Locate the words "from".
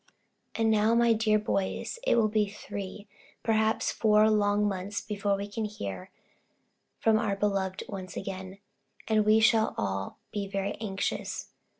6.97-7.19